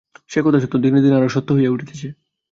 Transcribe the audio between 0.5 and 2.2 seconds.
সত্য, দিনে দিনে আরও সত্য হইয়া উঠিতেছে।